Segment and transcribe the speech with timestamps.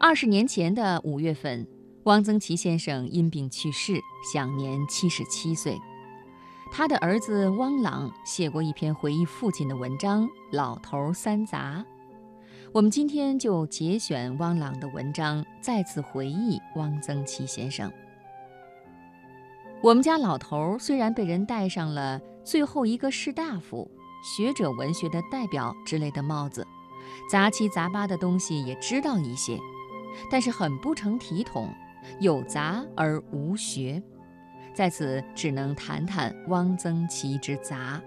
[0.00, 1.66] 二十年前的五月份，
[2.04, 4.00] 汪曾祺先生因病去世，
[4.32, 5.76] 享年七十七岁。
[6.70, 11.84] 他的儿子汪朗写过一篇回忆父亲的文章《老头三杂》。
[12.72, 17.90] 我们今天就节选汪朗的文章，再次回忆汪曾祺先生。
[19.82, 23.90] 我们家老头虽然被人戴上了“最后一个士大夫
[24.22, 26.64] ”“学者文学的代表”之类的帽子，
[27.28, 29.58] 杂七杂八的东西也知道一些，
[30.30, 31.72] 但是很不成体统，
[32.20, 34.02] 有杂而无学。
[34.74, 38.00] 在此只能谈谈汪曾祺之杂。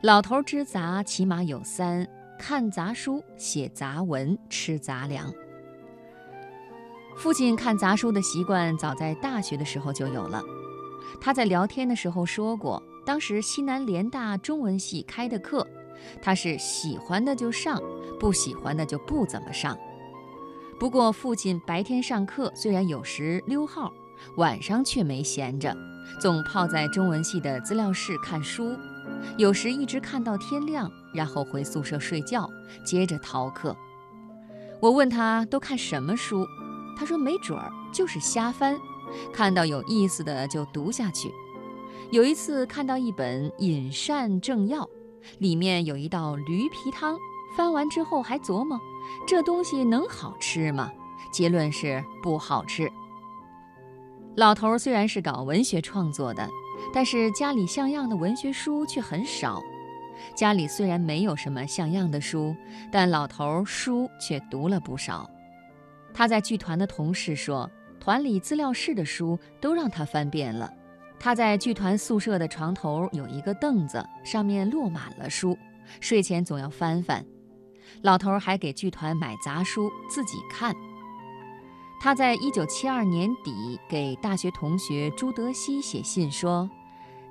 [0.00, 2.06] 老头之杂起码有三：
[2.38, 5.32] 看杂书、写杂文、吃杂粮。
[7.16, 10.42] 父亲看杂书的习惯早在大学的时候就有了。
[11.20, 15.66] 他在聊天的时候说过，当时西南联大中文系开的课，
[16.22, 17.80] 他是喜欢的就上，
[18.20, 19.76] 不喜欢的就不怎么上。
[20.78, 23.92] 不过父亲白天上课虽然有时溜号，
[24.36, 25.76] 晚上却没闲着，
[26.20, 28.76] 总泡在中文系的资料室看书，
[29.36, 32.48] 有时一直看到天亮，然后回宿舍睡觉，
[32.84, 33.76] 接着逃课。
[34.80, 36.46] 我问他都看什么书？
[36.96, 38.78] 他说：“没准儿就是瞎翻，
[39.32, 41.32] 看到有意思的就读下去。
[42.12, 44.84] 有一次看到一本《饮膳正要》，
[45.38, 47.18] 里面有一道驴皮汤，
[47.56, 48.78] 翻完之后还琢磨，
[49.26, 50.90] 这东西能好吃吗？
[51.32, 52.90] 结论是不好吃。
[54.36, 56.48] 老头虽然是搞文学创作的，
[56.94, 59.60] 但是家里像样的文学书却很少。
[60.34, 62.54] 家里虽然没有什么像样的书，
[62.90, 65.28] 但老头书却读了不少。”
[66.14, 67.70] 他在剧团的同事说，
[68.00, 70.72] 团里资料室的书都让他翻遍了。
[71.20, 75.58] 他在剧团宿舍的床头有一个凳子，上面落满了书，
[76.00, 77.24] 睡前总要翻翻。
[78.02, 80.74] 老头还给剧团买杂书自己看。
[82.00, 86.70] 他在一九七二年底给大学同学朱德熙写信说：“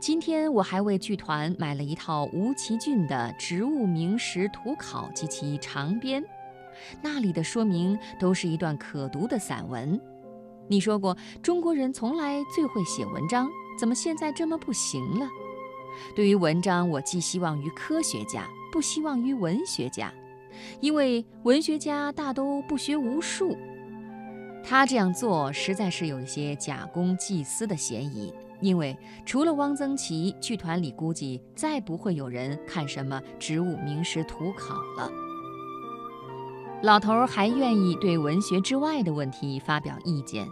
[0.00, 6.24] 今天我还为剧团买了一套吴奇俊的《植物名实图考》及其长编。”
[7.00, 9.98] 那里的说明都是一段可读的散文。
[10.68, 13.48] 你说过中国人从来最会写文章，
[13.78, 15.28] 怎么现在这么不行了？
[16.14, 20.12] 对于文章，我寄希望于科学家，不希望于文学家，
[20.80, 23.56] 因为文学家大都不学无术。
[24.64, 35.10] 他这样做实在是有一些假公济私的嫌疑，因为除了汪曾祺，剧团里估计再不会有人看什么《植物名实图考》了。
[36.82, 40.46] 老头儿还愿意对文学之外的问题发表意见。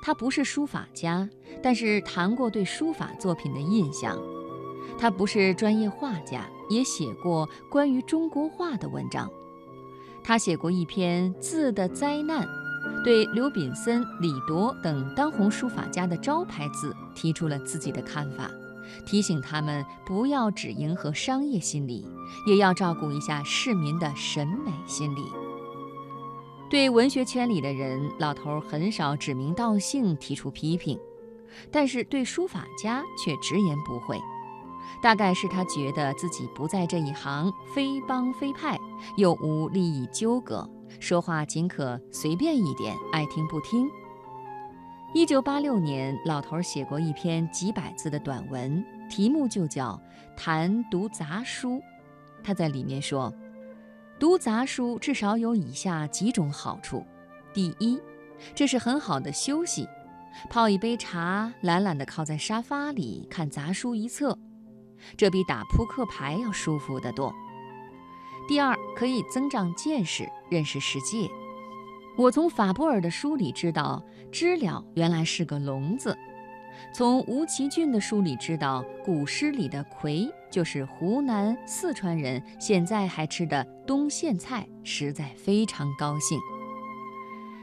[0.00, 1.28] 他不是书法家，
[1.60, 4.16] 但是谈过对书法作品的印象。
[4.96, 9.30] 他不是专业画家，也写过关于中国画的文章。
[10.22, 12.46] 他写过一篇《字的灾难》，
[13.04, 18.50] 对刘炳森、李铎等当红书法家的招牌字提出了自己的看法，
[19.06, 22.06] 提醒他们不要只迎合商业心理，
[22.46, 25.22] 也要照顾一下市民的审美心理。
[26.68, 30.98] 对文学圈里的人，老头很少指名道姓提出批评，
[31.70, 34.20] 但是对书法家却直言不讳。
[35.02, 38.78] 大概是他觉得自己不在这一行，非帮非派，
[39.16, 40.68] 又无利益纠葛，
[41.00, 43.88] 说话尽可随便一点，爱听不听。
[45.14, 50.00] 一九八六年，老头写过一篇几百字的短文，题目就叫
[50.36, 51.70] 《谈读杂书》。
[52.42, 53.32] 他在里面说。
[54.20, 57.04] 读杂书至少有以下几种好处：
[57.54, 57.96] 第一，
[58.52, 59.86] 这是很好的休息，
[60.50, 64.36] 泡一杯茶，懒懒地靠在沙发里看杂书一册，
[65.16, 67.32] 这比打扑克牌要舒服得多；
[68.48, 71.30] 第二，可以增长见识，认识世界。
[72.16, 76.16] 我从法布尔的书里知道，知了原来是个聋子。
[76.92, 86.38] 从吴奇俊的书里知道，古诗里的葵就是湖南、四川人现在还吃的冬苋菜，实在非常高兴。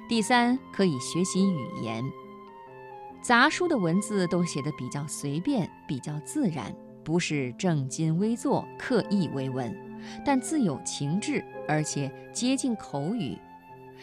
[0.07, 2.04] 第三，可以学习语言。
[3.21, 6.71] 杂书的文字都写得比较随便，比较自然，
[7.06, 9.74] 不是正襟危坐、刻意为文，
[10.25, 13.38] 但自有情致，而且接近口语。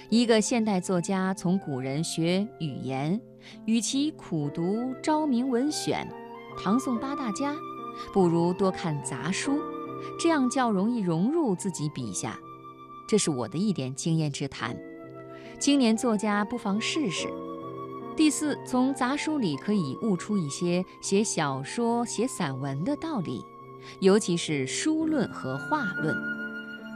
[0.09, 3.21] 一个现代作家从古人学语言。
[3.65, 4.63] 与其苦读
[5.01, 6.09] 《昭明文选》
[6.63, 7.53] 《唐宋八大家》，
[8.13, 9.61] 不如多看杂书，
[10.17, 12.39] 这样较容易融入自己笔下。
[13.09, 14.77] 这是我的一点经验之谈，
[15.59, 17.27] 青年作家不妨试试。
[18.15, 23.43] 第四，从杂书里可以悟出一些写小说、写散文的道理，
[24.01, 26.15] 尤其是书论和画论。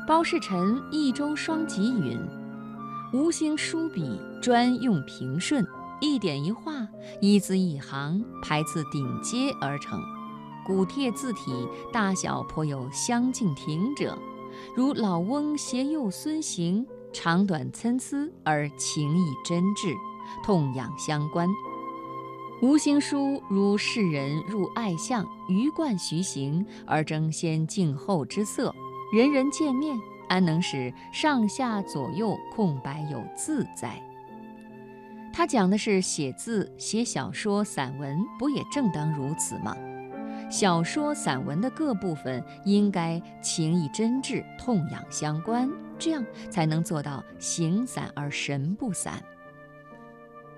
[0.07, 2.21] 包世臣《一周双极》云。
[3.15, 5.67] 无兴书笔，专用平顺，
[6.01, 6.87] 一点一画，
[7.21, 9.99] 一字一行，排次顶接而成。
[10.67, 14.19] 古帖字体大小颇有相近亭者，
[14.75, 19.95] 如老翁携幼孙行，长短参差而情意真挚，
[20.43, 21.49] 痛痒相关。
[22.63, 28.75] 无形书如世人入爱相，鱼贯徐行而争先静后之色，
[29.13, 29.95] 人人见面，
[30.29, 34.03] 安能使上下左右空白有字哉？
[35.35, 39.77] 他讲的是写字、写小说、散文，不也正当如此吗？
[40.49, 49.23] 小说、散文的各部分应该情意真挚、痛痒相关，这样才能做到形散而神不散。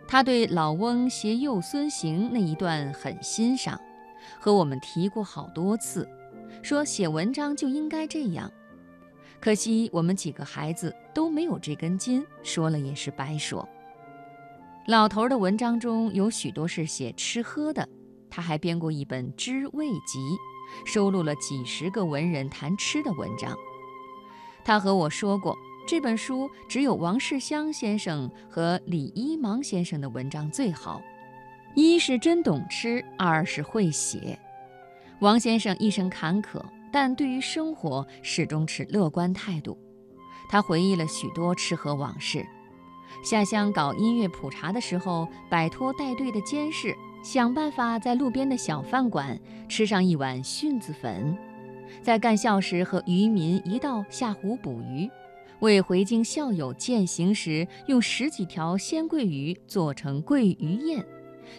[0.09, 3.79] 他对老翁携幼孙行那一段很欣赏，
[4.41, 6.09] 和我们提过好多次，
[6.63, 8.51] 说写文章就应该这样。
[9.39, 13.69] 可惜我们几个孩子都没有这根筋，说了也是白说。
[14.87, 17.87] 老头的文章中有许多是写吃喝的。
[18.31, 20.19] 他还编过一本《知味集》，
[20.87, 23.55] 收录了几十个文人谈吃的文章。
[24.65, 25.57] 他和我说过，
[25.89, 31.01] 这本书只有王世襄先生和李一芒先生的文章最好，
[31.75, 34.39] 一是真懂吃，二是会写。
[35.21, 36.63] 王先生一生坎坷，
[36.93, 39.79] 但对于生活始终持乐观态度。
[40.51, 42.47] 他回忆了许多吃喝往事。
[43.25, 46.95] 下乡搞音乐普查的时候，摆脱带队的监视。
[47.23, 49.41] 想办法在路边的小饭馆
[49.71, 51.35] 吃上一碗蕈子粉，
[52.03, 55.11] 在干校时和渔民一道下湖捕鱼，
[55.61, 61.05] 为回京校友饯行时用十几条鲜桂鱼做成桂鱼宴，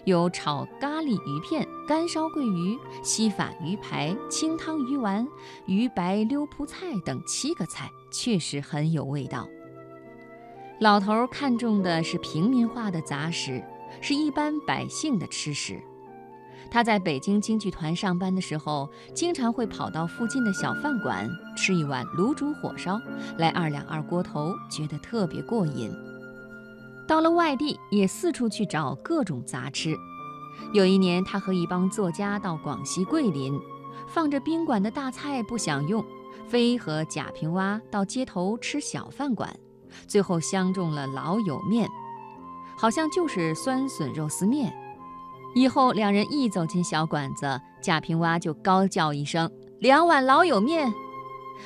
[0.05, 5.27] 有炒咖喱鱼片、干烧桂鱼、西法鱼排、清汤鱼丸、
[5.65, 9.47] 鱼白溜铺菜等七个菜，确实很有味道。
[10.79, 13.63] 老头看重的是平民化的杂食。
[14.01, 15.81] 是一般百姓的吃食。
[16.71, 22.99] 他在北京京剧团上班的时候，经常会跑到附近的小饭馆吃一碗卤煮火烧，
[23.37, 25.91] 来二两二锅头，觉得特别过瘾。
[27.07, 29.95] 到了外地，也四处去找各种杂吃。
[30.73, 33.59] 有一年，他和一帮作家到广西桂林，
[34.07, 36.05] 放着宾馆的大菜不想用，
[36.47, 39.51] 非和贾平凹到街头吃小饭馆，
[40.07, 41.89] 最后相中了老友面。
[42.77, 44.71] 好像就是酸笋肉丝面。
[45.55, 50.91] 以后两人一走进小馆子，贾平凹就高叫一声：“两碗老友面。”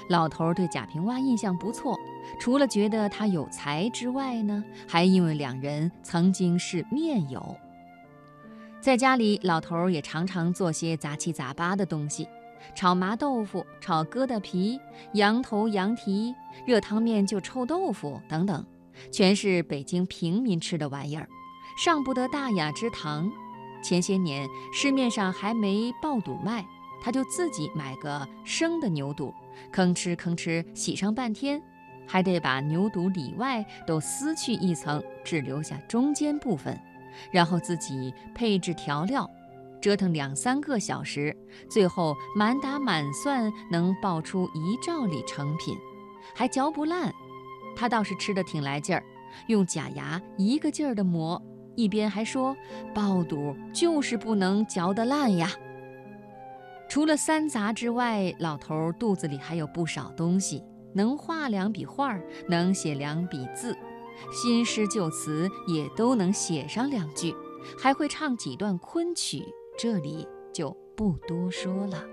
[0.10, 1.96] 老头对贾平凹印象不错，
[2.40, 7.56] 除了觉得他有才之外呢，还因为两人曾经是面友。
[8.82, 12.28] 在家里，老头也常常做些杂七杂八的东西：
[12.74, 14.80] 炒麻豆腐、炒疙瘩皮、
[15.14, 16.34] 羊头羊蹄、
[16.66, 18.66] 热汤面就臭豆腐等等。
[19.12, 21.28] 全是北京平民吃的玩意儿，
[21.78, 23.30] 上不得大雅之堂。
[23.84, 26.66] 前些年市面上还没爆肚卖，
[27.02, 29.34] 他就自己买个生的牛肚，
[29.72, 31.62] 吭哧吭哧洗上半天，
[32.08, 36.80] 还得把牛肚里外都撕去一层，只留下中间部分，
[37.30, 39.30] 然后自己配置调料，
[39.82, 41.36] 折腾两三个小时，
[41.70, 45.78] 最后满打满算能爆出一兆里成品，
[46.34, 47.14] 还嚼不烂。
[47.76, 49.04] 他倒是吃的挺来劲儿，
[49.48, 51.42] 用假牙一个劲儿的磨，
[51.76, 52.56] 一边还说
[52.94, 55.50] ：“爆肚就是不能嚼得烂呀。”
[56.90, 60.64] 除了三杂之外，老头肚子里还有不少东西，
[60.94, 63.76] 能画两笔画，能写两笔字，
[64.32, 67.34] 新诗旧词也都能写上两句，
[67.80, 69.44] 还会唱几段昆曲，
[69.78, 72.04] 这里就不多说了。